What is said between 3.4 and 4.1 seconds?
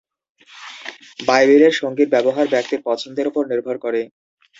নির্ভর করে।